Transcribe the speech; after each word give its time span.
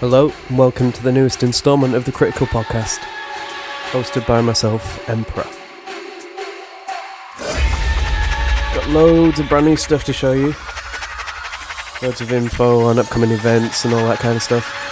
Hello, 0.00 0.32
and 0.48 0.58
welcome 0.58 0.90
to 0.90 1.02
the 1.02 1.12
newest 1.12 1.42
instalment 1.42 1.94
of 1.94 2.06
the 2.06 2.12
Critical 2.12 2.46
Podcast, 2.46 3.00
hosted 3.90 4.26
by 4.26 4.40
myself, 4.40 5.06
Emperor. 5.10 5.46
Got 8.74 8.88
loads 8.88 9.38
of 9.40 9.48
brand 9.50 9.66
new 9.66 9.76
stuff 9.76 10.04
to 10.04 10.14
show 10.14 10.32
you, 10.32 10.54
loads 12.00 12.22
of 12.22 12.32
info 12.32 12.86
on 12.86 12.98
upcoming 12.98 13.32
events 13.32 13.84
and 13.84 13.92
all 13.92 14.08
that 14.08 14.18
kind 14.18 14.36
of 14.36 14.42
stuff. 14.42 14.85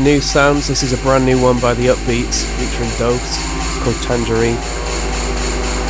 New 0.00 0.22
sounds, 0.22 0.68
this 0.68 0.82
is 0.82 0.94
a 0.94 1.02
brand 1.02 1.26
new 1.26 1.40
one 1.40 1.60
by 1.60 1.74
the 1.74 1.88
Upbeats 1.88 2.44
featuring 2.56 2.88
Dose. 2.98 3.20
It's 3.20 3.84
called 3.84 3.96
Tangerine. 3.96 4.56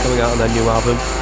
Coming 0.03 0.21
out 0.21 0.33
on 0.33 0.39
their 0.39 0.49
new 0.49 0.69
album. 0.69 1.22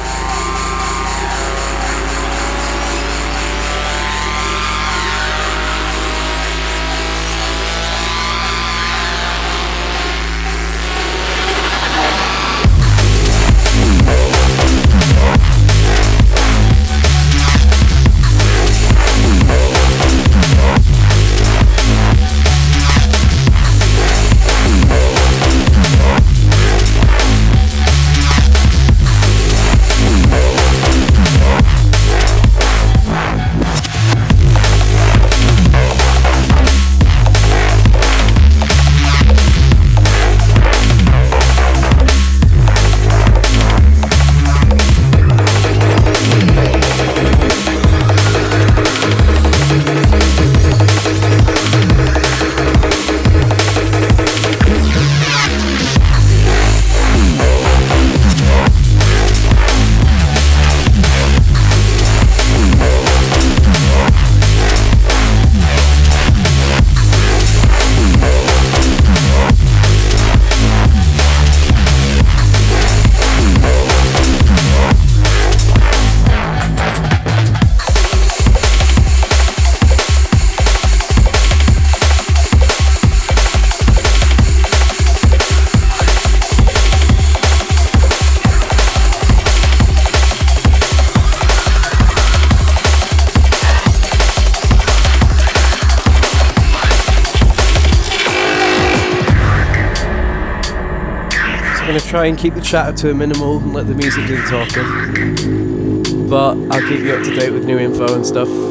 Try 102.21 102.27
and 102.27 102.37
keep 102.37 102.53
the 102.53 102.61
chatter 102.61 102.95
to 102.95 103.09
a 103.09 103.13
minimal 103.15 103.57
and 103.57 103.73
let 103.73 103.87
the 103.87 103.95
music 103.95 104.27
do 104.27 104.37
the 104.37 104.43
talking. 104.43 106.29
But 106.29 106.55
I'll 106.69 106.87
keep 106.87 106.99
you 106.99 107.13
up 107.13 107.23
to 107.23 107.33
date 107.33 107.49
with 107.49 107.65
new 107.65 107.79
info 107.79 108.13
and 108.13 108.23
stuff. 108.23 108.70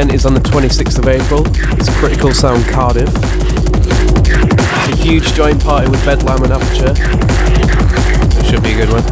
Event 0.00 0.14
is 0.14 0.24
on 0.24 0.32
the 0.32 0.40
26th 0.40 0.98
of 0.98 1.08
April. 1.08 1.42
It's 1.78 1.88
a 1.88 1.92
Critical 1.92 2.32
Sound 2.32 2.64
Cardiff. 2.68 3.10
It's 4.24 4.88
a 4.88 4.96
huge 4.96 5.34
joint 5.34 5.62
party 5.62 5.90
with 5.90 6.02
Bedlam 6.06 6.42
and 6.42 6.54
Aperture. 6.54 6.94
It 8.40 8.46
should 8.46 8.62
be 8.62 8.72
a 8.72 8.76
good 8.76 8.88
one. 8.88 9.02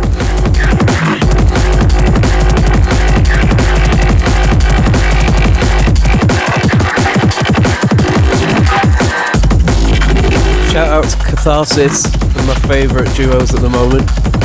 Shout 10.73 10.89
out 10.89 11.05
to 11.05 11.17
Catharsis, 11.19 12.07
one 12.35 12.39
of 12.39 12.47
my 12.47 12.55
favourite 12.67 13.15
duos 13.15 13.53
at 13.53 13.61
the 13.61 13.69
moment. 13.69 14.38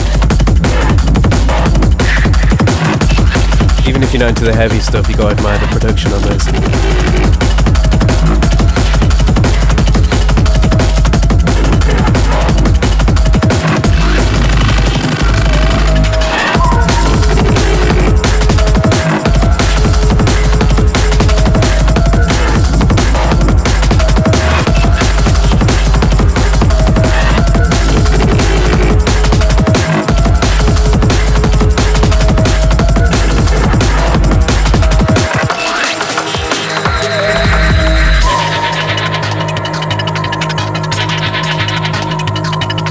Even 3.85 4.01
if 4.01 4.13
you're 4.13 4.21
not 4.21 4.30
into 4.30 4.45
the 4.45 4.56
heavy 4.56 4.80
stuff, 4.80 5.09
you 5.09 5.15
gotta 5.15 5.35
admire 5.35 5.59
the 5.59 5.68
production 5.68 6.13
on 6.13 6.21
this. 6.21 7.12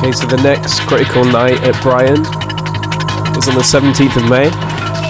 Okay, 0.03 0.11
so 0.11 0.27
the 0.27 0.43
next 0.43 0.81
critical 0.81 1.25
night 1.25 1.63
at 1.63 1.81
Brian 1.81 2.19
is 3.39 3.47
on 3.47 3.55
the 3.55 3.63
17th 3.63 4.17
of 4.17 4.29
May. 4.29 4.49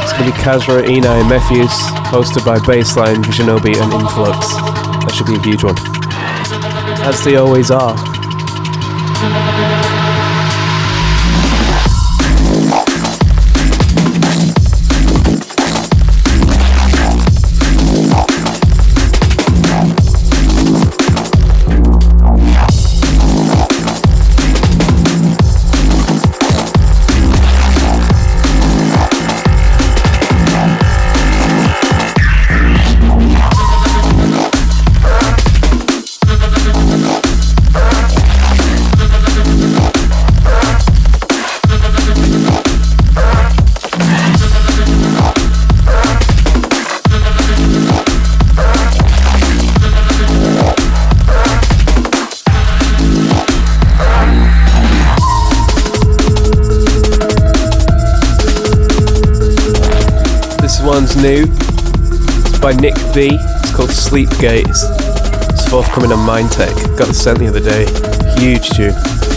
It's 0.03 0.13
going 0.13 0.31
to 0.31 0.37
be 0.37 0.39
Kasra, 0.45 0.85
Enei, 0.85 1.19
and 1.19 1.31
Mefjus, 1.31 1.73
hosted 2.13 2.45
by 2.45 2.59
Baseline, 2.59 3.25
Visionobi, 3.25 3.75
and 3.81 3.91
Influx. 3.91 4.53
That 4.53 5.15
should 5.17 5.29
be 5.29 5.37
a 5.37 5.43
huge 5.43 5.65
one. 5.65 5.77
As 7.09 7.25
they 7.25 7.37
always 7.37 7.71
are. 7.71 7.97
One's 61.15 61.23
new. 61.23 61.45
It's 61.49 62.59
by 62.59 62.73
Nick 62.73 62.95
B. 63.15 63.31
It's 63.41 63.75
called 63.75 63.91
Sleep 63.91 64.29
Gaze. 64.39 64.85
It's 65.51 65.69
forthcoming 65.69 66.13
on 66.13 66.27
Mindtech. 66.27 66.99
Got 66.99 67.09
the 67.09 67.15
sent 67.15 67.39
the 67.39 67.49
other 67.49 67.61
day. 67.61 67.87
Huge 68.41 68.71
tune. 68.71 69.32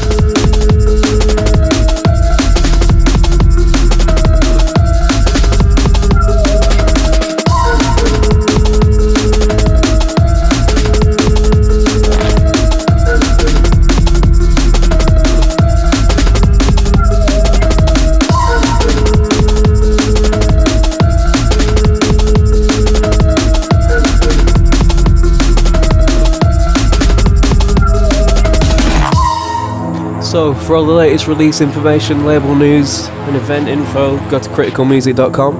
So, 30.36 30.54
for 30.54 30.76
all 30.76 30.86
the 30.86 30.92
latest 30.92 31.28
release 31.28 31.62
information, 31.62 32.26
label 32.26 32.56
news, 32.56 33.08
and 33.08 33.38
event 33.38 33.70
info, 33.70 34.18
go 34.30 34.38
to 34.38 34.50
criticalmusic.com. 34.50 35.54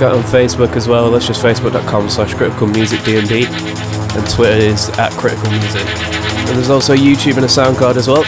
Go 0.00 0.16
on 0.16 0.22
Facebook 0.24 0.74
as 0.74 0.88
well, 0.88 1.12
that's 1.12 1.28
just 1.28 1.40
facebook.com 1.40 2.10
slash 2.10 2.34
criticalmusicdnb, 2.34 3.46
and 4.16 4.28
Twitter 4.28 4.56
is 4.56 4.88
at 4.98 5.12
criticalmusic. 5.12 5.86
And 6.48 6.58
there's 6.58 6.70
also 6.70 6.92
YouTube 6.92 7.36
and 7.36 7.44
a 7.44 7.46
SoundCloud 7.46 7.94
as 7.94 8.08
well. 8.08 8.24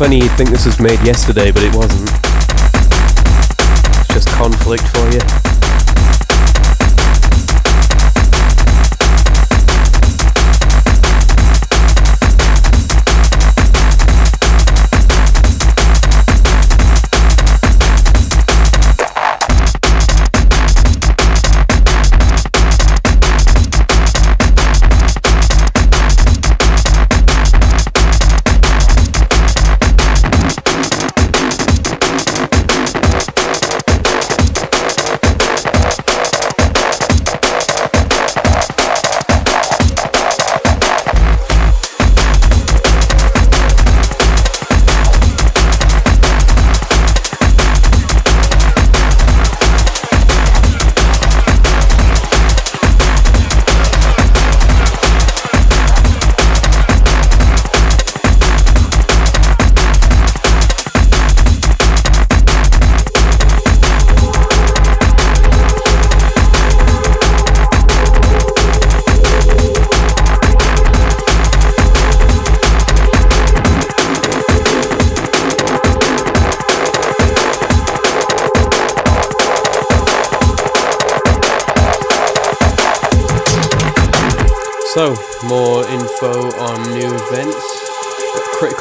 Funny 0.00 0.16
you'd 0.16 0.30
think 0.30 0.48
this 0.48 0.64
was 0.64 0.80
made 0.80 0.98
yesterday, 1.04 1.52
but 1.52 1.62
it 1.62 1.74
wasn't. 1.76 2.08
It's 4.00 4.08
just 4.08 4.28
conflict 4.28 4.88
for 4.88 5.06
you. 5.10 5.49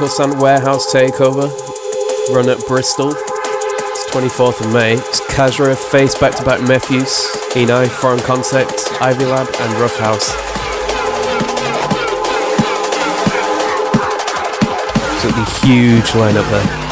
Sound 0.08 0.41
Warehouse 0.41 0.94
Takeover, 0.94 1.50
run 2.34 2.48
at 2.48 2.65
Bristol. 2.68 3.10
It's 3.12 4.12
24th 4.12 4.65
of 4.65 4.72
May. 4.72 4.94
It's 4.94 5.20
Kasra, 5.20 5.75
Phace 5.75 6.20
Back 6.20 6.36
to 6.36 6.44
Back 6.46 6.62
Mefjus, 6.62 7.27
Enei, 7.51 7.88
Foreign 7.88 8.20
Concept, 8.20 8.72
Ivy 9.01 9.25
Lab, 9.25 9.48
and 9.48 9.74
Rough 9.79 9.98
House. 9.98 10.27
So 15.22 15.27
it'll 15.27 15.68
huge 15.68 16.06
lineup 16.12 16.50
there. 16.50 16.88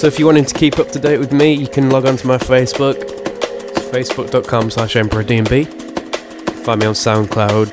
So 0.00 0.06
if 0.06 0.18
you 0.18 0.24
wanted 0.24 0.48
to 0.48 0.54
keep 0.54 0.78
up 0.78 0.88
to 0.92 0.98
date 0.98 1.18
with 1.18 1.30
me, 1.30 1.52
you 1.52 1.68
can 1.68 1.90
log 1.90 2.06
on 2.06 2.16
to 2.16 2.26
my 2.26 2.38
Facebook. 2.38 2.94
Facebook.com 3.92 4.70
slash 4.70 4.94
emperordnb. 4.94 5.66
Find 6.64 6.80
me 6.80 6.86
on 6.86 6.94
SoundCloud, 6.94 7.68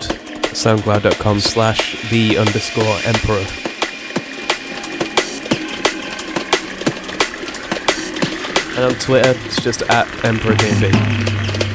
soundcloud.com 0.52 1.40
slash 1.40 2.10
the 2.10 2.38
underscore 2.38 2.98
emperor. 3.06 3.46
And 8.76 8.94
on 8.94 9.00
Twitter, 9.00 9.34
it's 9.46 9.64
just 9.64 9.84
at 9.84 10.06
emperordnb. 10.26 11.67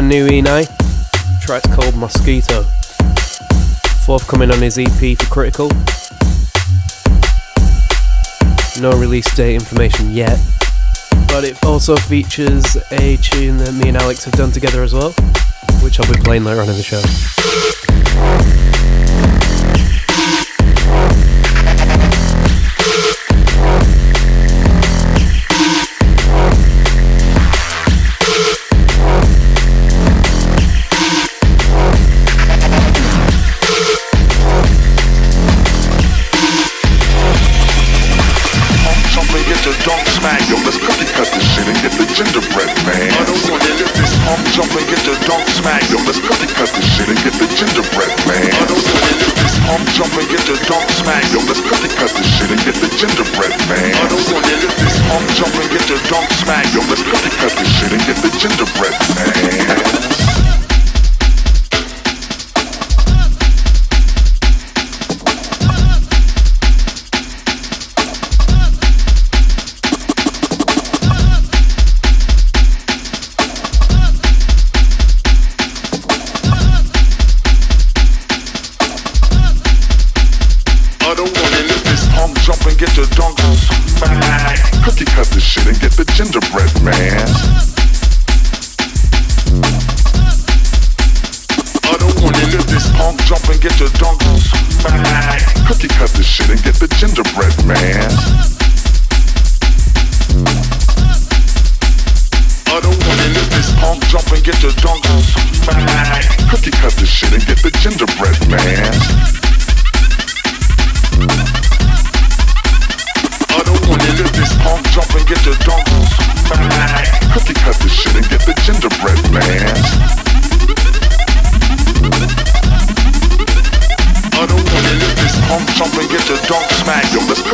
Brand 0.00 0.08
new 0.08 0.26
Enei. 0.28 0.66
Track 1.42 1.62
called 1.72 1.94
Mosquito. 1.94 2.62
Forthcoming 4.06 4.50
on 4.50 4.62
his 4.62 4.78
EP 4.78 5.18
for 5.18 5.26
Critical. 5.26 5.68
No 8.80 8.92
release 8.98 9.32
date 9.34 9.56
information 9.56 10.10
yet, 10.10 10.38
but 11.28 11.44
it 11.44 11.62
also 11.66 11.96
features 11.96 12.76
a 12.92 13.18
tune 13.18 13.58
that 13.58 13.74
me 13.74 13.88
and 13.88 13.96
Alex 13.98 14.24
have 14.24 14.34
done 14.34 14.50
together 14.50 14.82
as 14.82 14.94
well, 14.94 15.12
which 15.82 16.00
I'll 16.00 16.10
be 16.10 16.18
playing 16.22 16.44
later 16.44 16.62
on 16.62 16.68
in 16.70 16.76
the 16.76 16.82
show. 16.82 17.02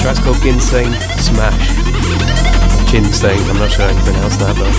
The 0.00 0.08
track's 0.08 0.24
called 0.24 0.40
Ginseng 0.40 0.96
Smash. 1.20 1.76
Ginseng, 2.88 3.36
I'm 3.52 3.60
not 3.60 3.68
sure 3.68 3.84
how 3.84 3.92
you 3.92 4.00
pronounce 4.00 4.40
that 4.40 4.56
though. 4.56 4.72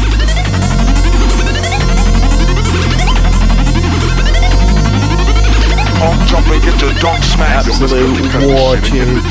Pump, 6.02 6.18
jump 6.26 6.50
and 6.50 6.58
get 6.66 6.74
your 6.82 6.90
dunk 6.98 7.22
smacked. 7.22 7.70
Absolute 7.70 8.18
war 8.50 8.82
tune. 8.82 9.22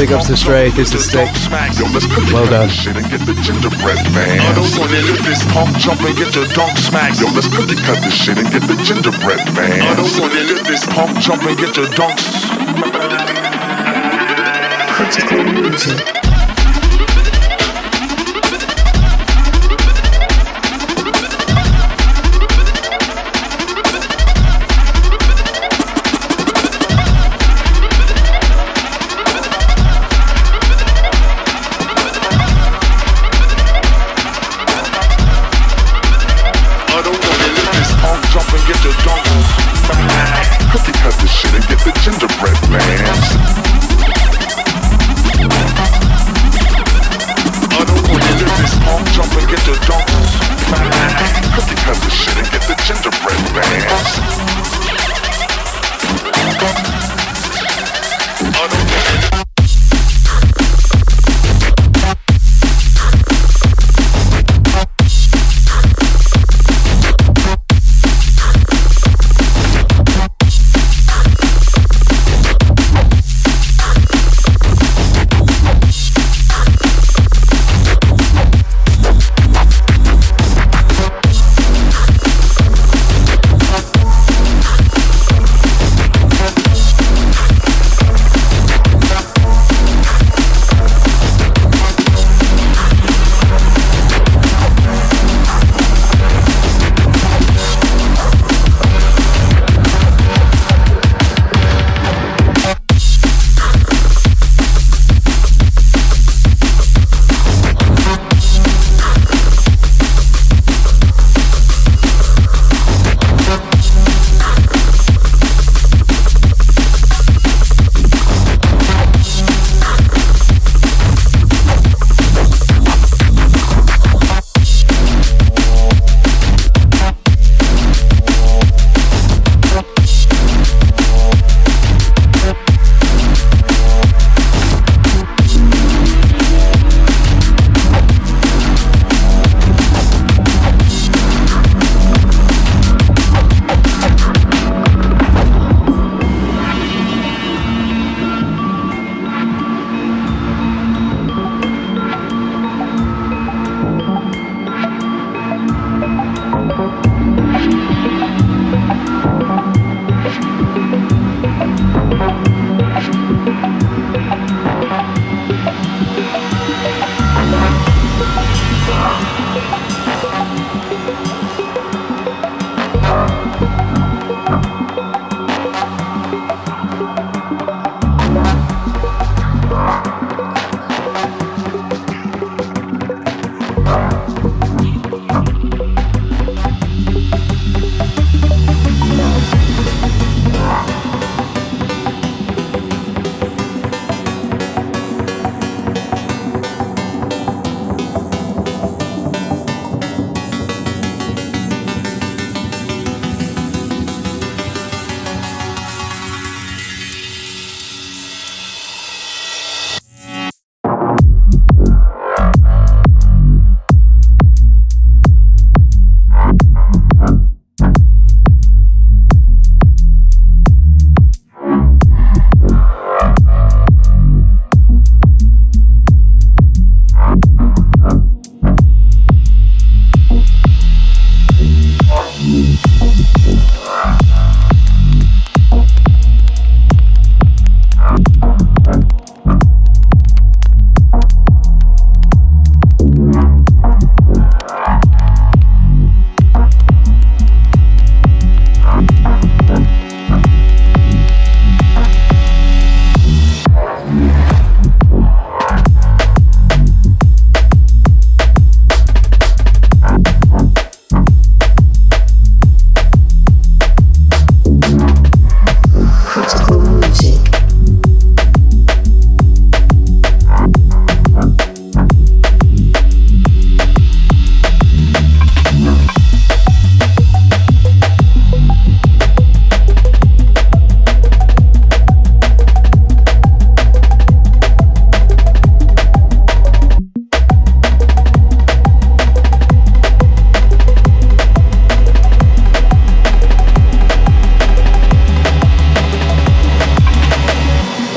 Big 0.00 0.08
ups 0.08 0.32
to 0.32 0.40
Stray, 0.40 0.72
this 0.72 0.96
is 0.96 1.04
sick. 1.04 1.28
Well 2.32 2.48
done. 2.48 2.72
Shit 2.72 2.96
and 2.96 3.04
get 3.12 3.20
the 3.28 3.36
gingerbread 3.44 4.00
man. 4.16 4.40
I 4.40 4.56
don't 4.56 4.72
want 4.80 4.88
to 4.88 5.04
live 5.04 5.20
this 5.20 5.44
pump, 5.52 5.76
jump 5.76 6.00
and 6.00 6.16
get 6.16 6.32
your 6.32 6.48
dunk 6.56 6.80
smacked. 6.80 7.20
Yo, 7.20 7.28
let's 7.36 7.44
cookie 7.52 7.76
cut 7.76 8.00
this 8.00 8.16
shit 8.16 8.40
and 8.40 8.48
get 8.48 8.64
the 8.64 8.80
gingerbread 8.88 9.44
man. 9.52 9.84
I 9.84 9.92
don't 10.00 10.08
want 10.16 10.32
to 10.32 10.40
live 10.48 10.64
this 10.64 10.80
pump, 10.96 11.20
jump 11.20 11.44
and 11.44 11.60
get 11.60 11.76
your 11.76 11.92
dunks. 11.92 13.61
Critical 14.94 15.42
music. 15.44 16.31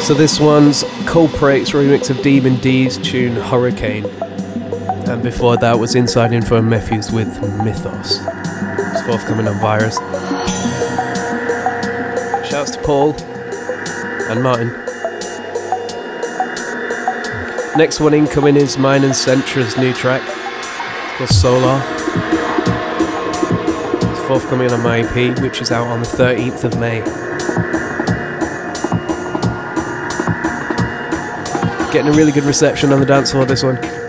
So 0.05 0.13
this 0.13 0.39
one's 0.39 0.83
Culprate's 1.07 1.71
remix 1.71 2.11
of 2.11 2.21
Demon 2.21 2.57
D's 2.57 2.99
tune 2.99 3.35
Hurricane. 3.35 4.05
And 4.05 5.23
before 5.23 5.57
that 5.57 5.79
was 5.79 5.95
Inside 5.95 6.31
Info 6.31 6.57
and 6.57 6.71
Mefjus 6.71 7.11
with 7.11 7.27
Mythos. 7.63 8.19
It's 8.21 9.01
forthcoming 9.01 9.47
on 9.47 9.59
Virus. 9.59 9.97
Shouts 12.47 12.75
to 12.75 12.81
Paul 12.83 13.15
and 14.29 14.43
Martin. 14.43 14.67
Next 17.75 17.99
one 17.99 18.13
incoming 18.13 18.57
is 18.57 18.77
mine 18.77 19.03
and 19.03 19.13
Centra's 19.13 19.75
new 19.75 19.91
track 19.91 20.21
called 21.17 21.29
Solar. 21.31 21.81
It's 24.11 24.27
forthcoming 24.27 24.69
on 24.69 24.83
my 24.83 24.99
EP, 24.99 25.39
which 25.39 25.61
is 25.61 25.71
out 25.71 25.87
on 25.87 26.01
the 26.01 26.05
13th 26.05 26.63
of 26.63 26.79
May. 26.79 27.01
Getting 31.95 32.13
a 32.13 32.17
really 32.17 32.33
good 32.33 32.43
reception 32.43 32.91
on 32.91 32.99
the 32.99 33.05
dance 33.05 33.31
floor, 33.31 33.45
this 33.45 33.63
one. 33.63 34.04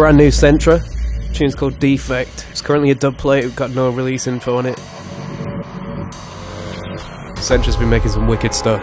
Brand 0.00 0.16
new 0.16 0.28
Centra. 0.28 0.80
The 1.28 1.34
tune's 1.34 1.54
called 1.54 1.78
Defect. 1.78 2.46
It's 2.50 2.62
currently 2.62 2.90
a 2.90 2.94
dub 2.94 3.18
plate, 3.18 3.44
we've 3.44 3.54
got 3.54 3.72
no 3.72 3.90
release 3.90 4.26
info 4.26 4.56
on 4.56 4.64
it. 4.64 4.78
Centra's 7.36 7.76
been 7.76 7.90
making 7.90 8.08
some 8.08 8.26
wicked 8.26 8.54
stuff. 8.54 8.82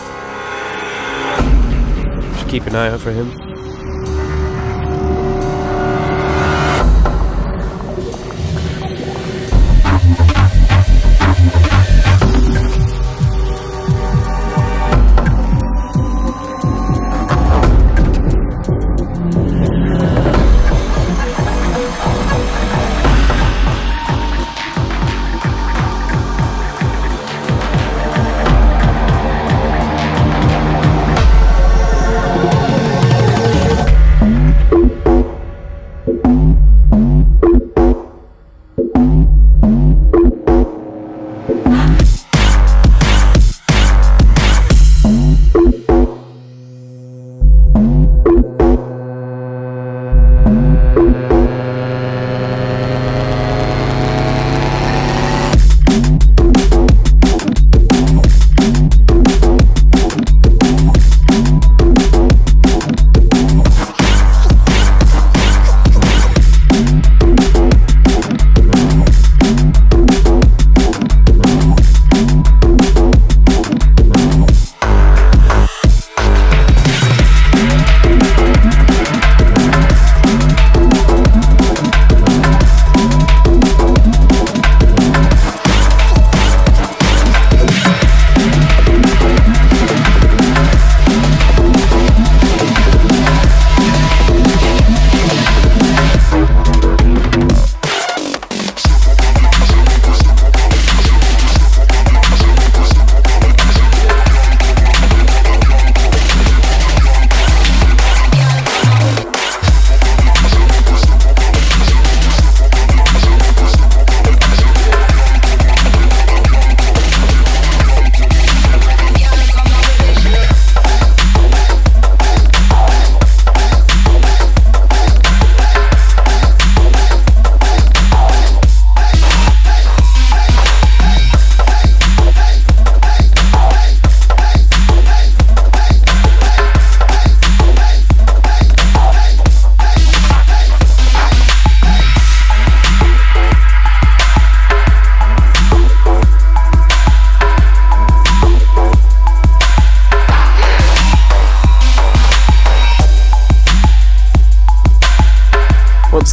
Should 2.38 2.50
keep 2.50 2.68
an 2.68 2.76
eye 2.76 2.90
out 2.90 3.00
for 3.00 3.12
him. 3.12 3.47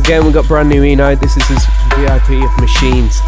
Again, 0.05 0.27
we 0.27 0.33
got 0.33 0.47
brand 0.47 0.69
new 0.69 0.85
E-Night. 0.85 1.15
This 1.21 1.35
is 1.37 1.47
his 1.47 1.65
VIP 1.97 2.45
of 2.45 2.61
Machines. 2.61 3.21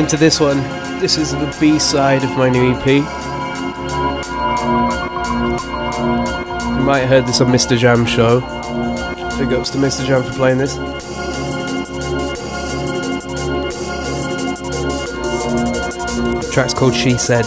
Into 0.00 0.16
this 0.16 0.40
one. 0.40 0.56
This 0.98 1.18
is 1.18 1.32
the 1.32 1.56
B 1.60 1.78
side 1.78 2.24
of 2.24 2.30
my 2.30 2.48
new 2.48 2.72
EP. 2.72 2.86
You 2.86 3.02
might 6.82 7.00
have 7.00 7.08
heard 7.10 7.26
this 7.26 7.42
on 7.42 7.48
Mr. 7.48 7.76
Jam 7.76 8.06
show. 8.06 8.40
Big 9.38 9.52
ups 9.52 9.68
to 9.70 9.78
Mr. 9.78 10.06
Jam 10.06 10.22
for 10.22 10.32
playing 10.32 10.56
this. 10.56 10.76
The 16.34 16.50
track's 16.50 16.72
called 16.72 16.94
She 16.94 17.18
Said. 17.18 17.44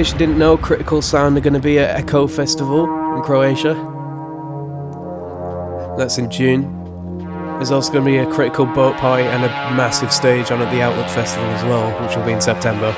You 0.00 0.06
didn't 0.16 0.38
know, 0.38 0.56
Critical 0.56 1.02
Sound 1.02 1.36
are 1.36 1.42
going 1.42 1.52
to 1.52 1.60
be 1.60 1.78
at 1.78 1.94
Echo 1.94 2.26
Festival 2.26 2.84
in 3.16 3.22
Croatia. 3.22 3.74
That's 5.98 6.16
in 6.16 6.30
June. 6.30 6.62
There's 7.58 7.70
also 7.70 7.92
going 7.92 8.06
to 8.06 8.10
be 8.10 8.16
a 8.16 8.26
Critical 8.34 8.64
Boat 8.64 8.96
Party 8.96 9.24
and 9.24 9.44
a 9.44 9.48
massive 9.76 10.10
stage 10.10 10.50
on 10.50 10.62
at 10.62 10.72
the 10.72 10.80
Outlook 10.80 11.06
Festival 11.10 11.44
as 11.50 11.62
well, 11.64 12.02
which 12.02 12.16
will 12.16 12.24
be 12.24 12.32
in 12.32 12.40
September. 12.40 12.96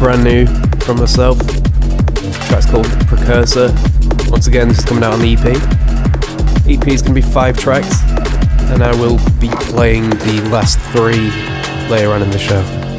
Brand 0.00 0.24
new 0.24 0.46
from 0.80 0.96
myself. 0.96 1.38
Track's 2.48 2.64
called 2.64 2.86
Precursor. 3.06 3.70
Once 4.30 4.46
again, 4.46 4.68
this 4.68 4.78
is 4.78 4.84
coming 4.86 5.04
out 5.04 5.12
on 5.12 5.20
the 5.20 5.34
EP. 5.34 5.44
EP 6.66 6.88
is 6.88 7.02
going 7.02 7.14
to 7.14 7.20
be 7.20 7.20
five 7.20 7.58
tracks, 7.58 8.02
and 8.72 8.82
I 8.82 8.94
will 8.98 9.18
be 9.38 9.50
playing 9.66 10.08
the 10.08 10.48
last 10.50 10.78
three 10.92 11.30
later 11.90 12.12
on 12.12 12.22
in 12.22 12.30
the 12.30 12.38
show. 12.38 12.89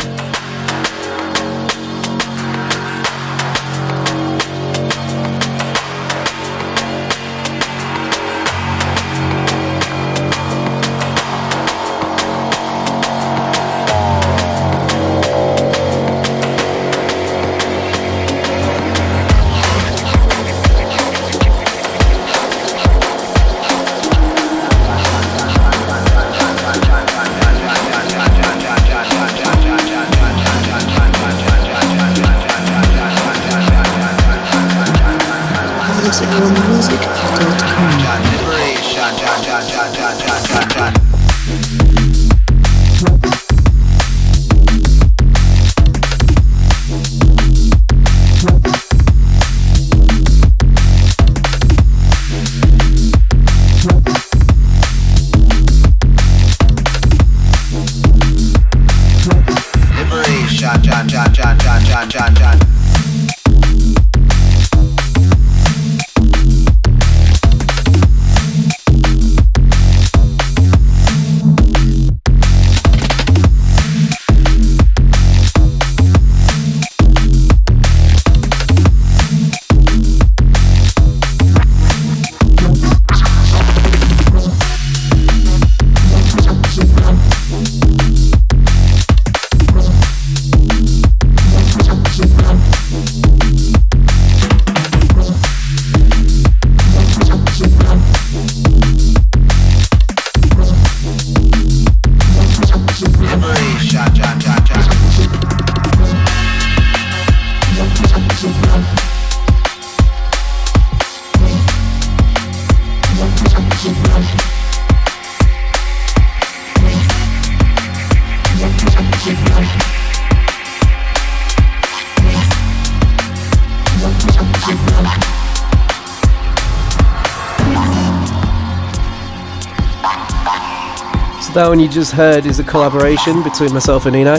That 131.53 131.67
one 131.67 131.81
you 131.81 131.89
just 131.89 132.13
heard 132.13 132.45
is 132.45 132.59
a 132.59 132.63
collaboration 132.63 133.43
between 133.43 133.73
myself 133.73 134.05
and 134.05 134.15
Enei. 134.15 134.37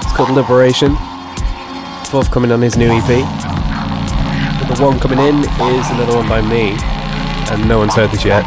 It's 0.00 0.12
called 0.16 0.30
Liberation. 0.30 0.94
Forthcoming 2.06 2.52
on 2.52 2.62
his 2.62 2.76
new 2.76 2.88
EP. 2.88 3.08
But 4.68 4.76
the 4.76 4.84
one 4.84 5.00
coming 5.00 5.18
in 5.18 5.40
is 5.40 5.90
another 5.90 6.14
one 6.14 6.28
by 6.28 6.40
me. 6.40 6.76
And 7.50 7.68
no 7.68 7.78
one's 7.78 7.94
heard 7.94 8.12
this 8.12 8.24
yet. 8.24 8.44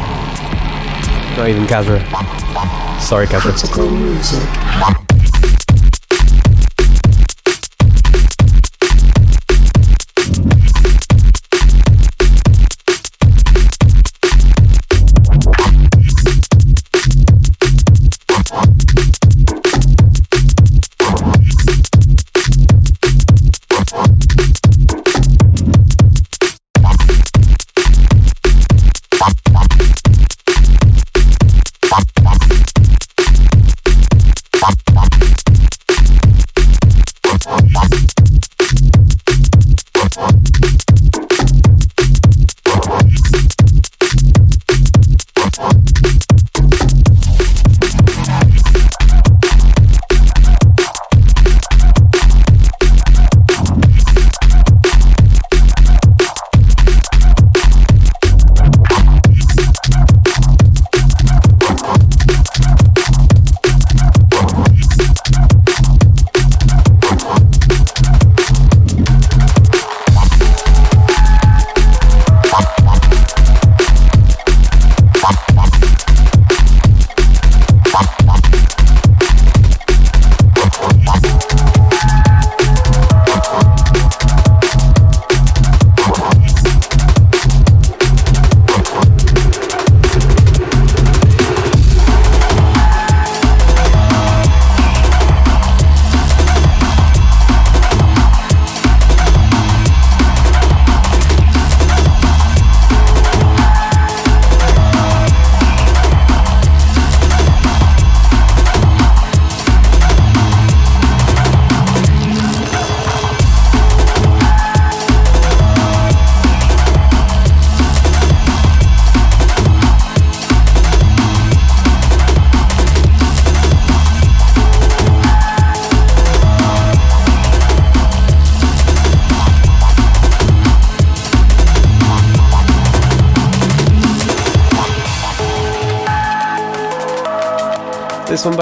Not 1.36 1.50
even 1.50 1.66
Kasra. 1.66 2.00
Sorry, 3.02 3.26
Kasra. 3.26 5.05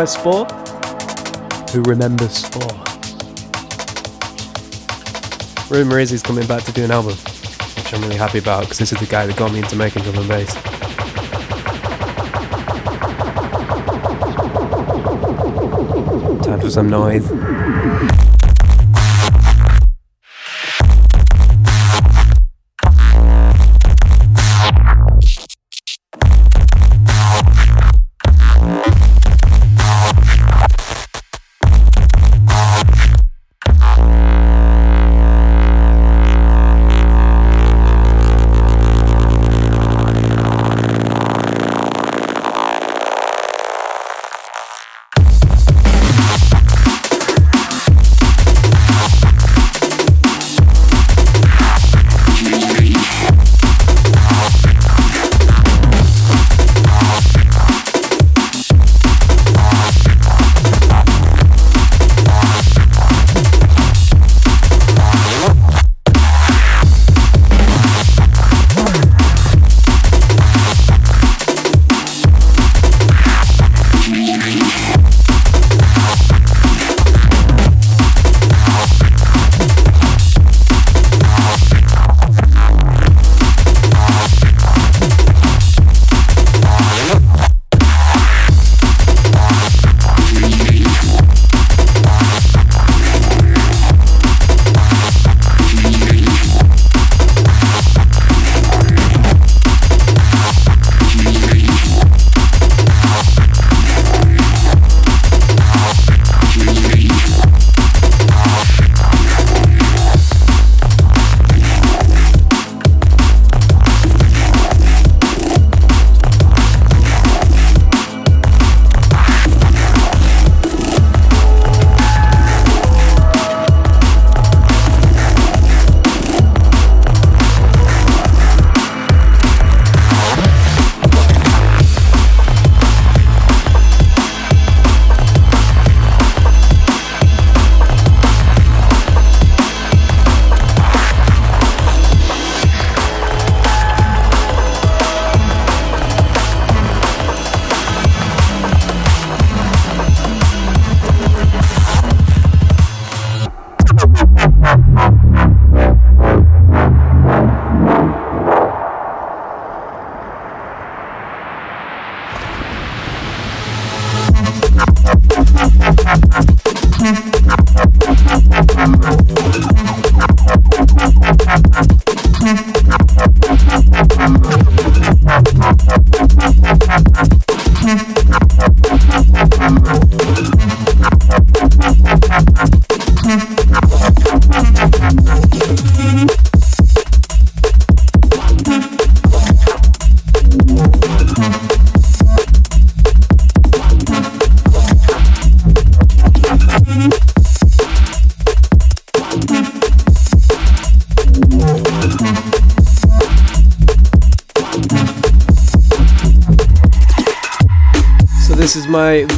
By 0.05 0.09
Spor. 0.09 0.45
Who 1.73 1.81
remembers 1.85 2.33
Spor? 2.33 2.69
Rumour 5.71 5.99
is 5.99 6.11
he's 6.11 6.23
coming 6.23 6.47
back 6.47 6.63
to 6.65 6.73
do 6.73 6.85
an 6.85 6.91
album, 6.91 7.15
which 7.15 7.95
I'm 7.95 8.03
really 8.03 8.17
happy 8.17 8.37
about 8.37 8.65
because 8.65 8.77
this 8.77 8.93
is 8.93 9.01
the 9.01 9.07
guy 9.07 9.25
that 9.25 9.35
got 9.35 9.51
me 9.51 9.61
into 9.61 9.77
making 9.77 10.03
drum 10.03 10.19
and 10.19 10.29
bass. 10.29 10.53
Time 16.45 16.61
for 16.61 16.69
some 16.69 16.91
noise. 16.91 18.14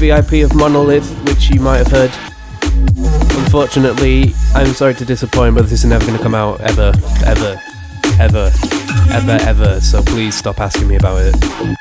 VIP 0.07 0.45
of 0.45 0.55
Monolith, 0.55 1.11
which 1.25 1.51
you 1.51 1.59
might 1.59 1.79
have 1.79 1.89
heard. 1.89 2.13
Unfortunately, 3.43 4.35
I'm 4.55 4.69
sorry 4.69 4.95
to 4.95 5.05
disappoint, 5.05 5.57
but 5.57 5.63
this 5.63 5.73
is 5.73 5.85
never 5.85 6.07
going 6.07 6.17
to 6.17 6.23
come 6.23 6.35
out 6.35 6.61
ever, 6.61 6.93
ever, 7.25 7.61
ever, 8.21 8.53
ever, 9.11 9.39
ever. 9.41 9.81
So 9.81 10.03
please 10.05 10.37
stop 10.37 10.61
asking 10.61 10.87
me 10.87 10.95
about 10.95 11.23
it. 11.23 11.77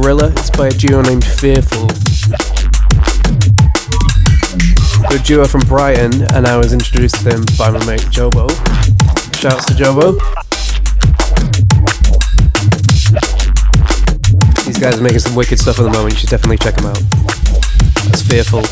Gorilla. 0.00 0.30
It's 0.30 0.50
by 0.50 0.66
a 0.66 0.70
duo 0.70 1.02
named 1.02 1.24
Fearful. 1.24 1.84
A 5.08 5.18
duo 5.22 5.44
from 5.44 5.60
Brighton, 5.68 6.22
and 6.34 6.48
I 6.48 6.56
was 6.56 6.72
introduced 6.72 7.14
to 7.18 7.24
them 7.24 7.44
by 7.56 7.70
my 7.70 7.78
mate 7.86 8.00
Jobo. 8.10 8.50
Shouts 9.36 9.66
to 9.66 9.74
Jobo. 9.74 10.18
These 14.66 14.78
guys 14.78 14.98
are 14.98 15.02
making 15.02 15.20
some 15.20 15.36
wicked 15.36 15.60
stuff 15.60 15.78
at 15.78 15.84
the 15.84 15.90
moment. 15.90 16.14
You 16.14 16.18
should 16.18 16.30
definitely 16.30 16.58
check 16.58 16.74
them 16.74 16.86
out. 16.86 16.98
That's 18.10 18.22
Fearful. 18.22 18.64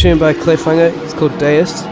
Tune 0.00 0.18
by 0.18 0.32
Cliffhanger. 0.32 0.90
It's 1.04 1.12
called 1.12 1.38
Deus. 1.38 1.82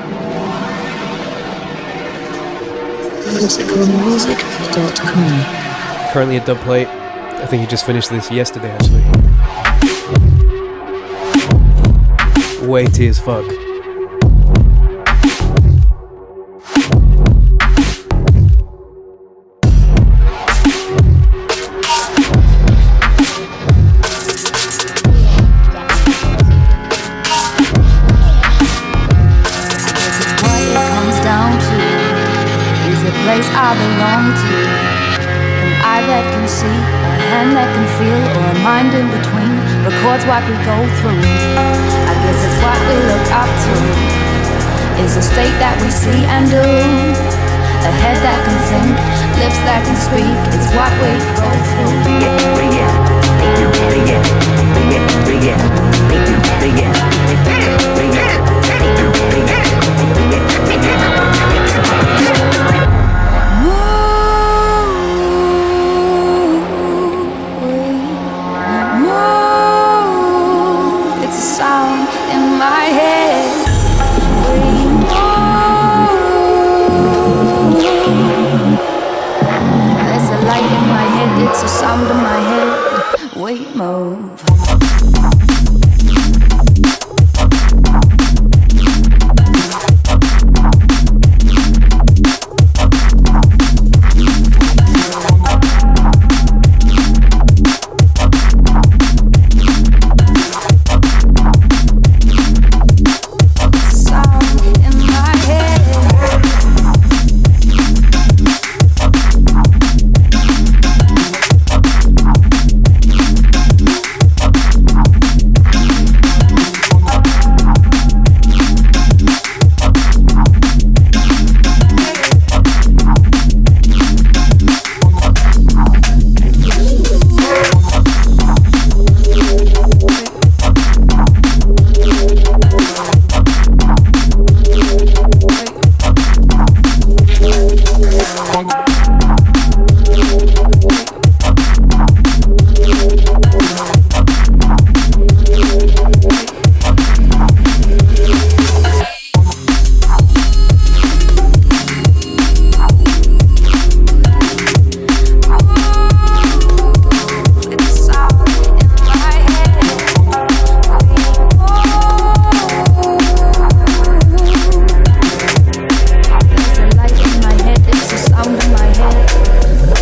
Musicalmusic.com. 3.36 6.12
Currently 6.14 6.38
a 6.38 6.44
dub 6.46 6.56
plate. 6.60 6.88
I 6.88 7.44
think 7.44 7.60
he 7.60 7.66
just 7.66 7.84
finished 7.84 8.08
this 8.08 8.30
yesterday, 8.30 8.70
actually. 8.70 9.02
Weighty 12.66 13.08
as 13.08 13.18
fuck. 13.18 13.44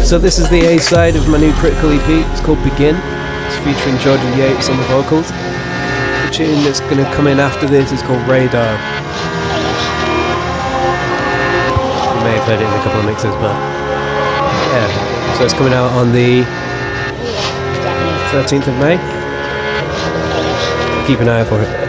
So 0.07 0.21
this 0.21 0.39
is 0.39 0.49
the 0.51 0.61
A 0.61 0.79
side 0.79 1.17
of 1.17 1.29
my 1.29 1.37
new 1.37 1.53
Critical 1.55 1.91
EP. 1.91 2.09
It's 2.31 2.41
called 2.41 2.63
Begin. 2.63 2.95
It's 2.95 3.59
featuring 3.67 3.99
Georgia 3.99 4.31
Yates 4.39 4.69
on 4.69 4.77
the 4.77 4.85
vocals. 4.85 5.27
The 5.31 6.31
tune 6.31 6.63
that's 6.63 6.79
going 6.79 6.99
to 6.99 7.11
come 7.13 7.27
in 7.27 7.41
after 7.41 7.67
this 7.67 7.91
is 7.91 8.03
called 8.03 8.23
Radar. 8.29 8.79
You 12.15 12.23
may 12.23 12.39
have 12.39 12.47
heard 12.47 12.61
it 12.63 12.71
in 12.71 12.73
a 12.73 12.83
couple 12.85 13.01
of 13.01 13.07
mixes, 13.07 13.35
but 13.43 13.51
yeah. 14.71 15.35
So 15.39 15.45
it's 15.45 15.55
coming 15.55 15.73
out 15.73 15.91
on 15.91 16.13
the 16.13 16.45
13th 18.31 18.69
of 18.69 18.79
May. 18.79 18.99
Keep 21.09 21.19
an 21.19 21.29
eye 21.29 21.41
out 21.41 21.49
for 21.49 21.61
it. 21.61 21.86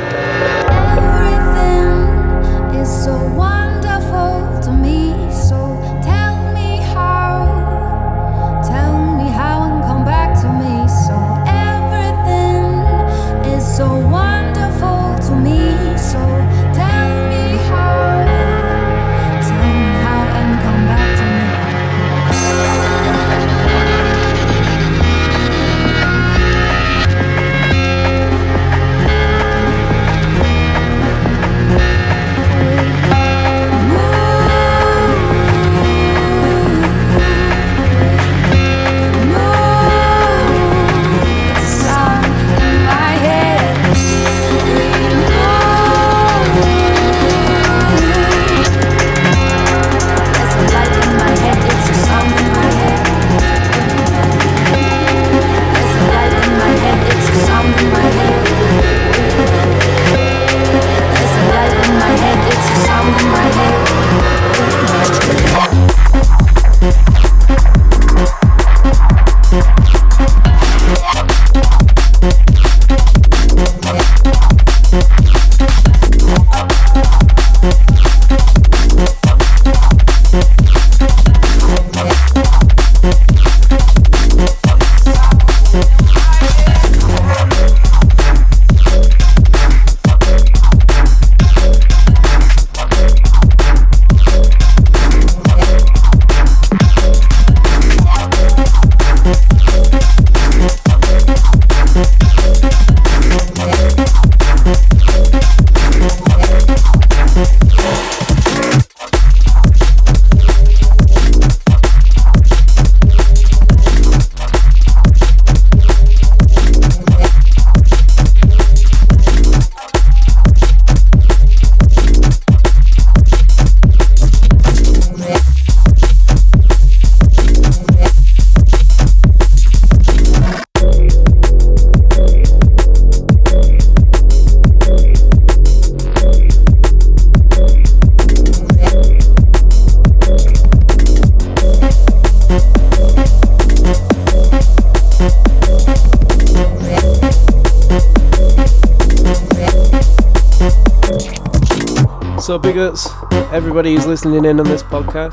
Big 152.67 152.79
ups 152.79 153.07
everybody 153.53 153.95
who's 153.95 154.05
listening 154.05 154.43
in 154.43 154.59
on 154.59 154.65
this 154.65 154.83
podcast. 154.83 155.31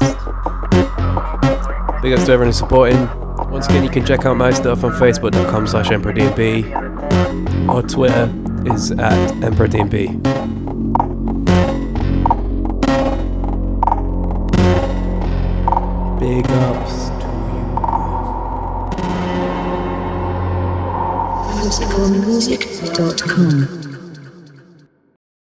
Big 2.01 2.13
ups 2.13 2.27
to 2.27 2.33
everyone 2.33 2.47
who's 2.47 2.57
supporting. 2.57 3.09
Once 3.51 3.67
again, 3.67 3.83
you 3.83 3.91
can 3.91 4.07
check 4.07 4.25
out 4.25 4.37
my 4.37 4.53
stuff 4.53 4.85
on 4.85 4.93
facebook.com 4.93 5.67
slash 5.67 5.89
emperordnb 5.89 7.69
or 7.69 7.83
Twitter 7.83 8.33
is 8.73 8.93
at 8.93 9.35
emperordnb. 9.43 10.34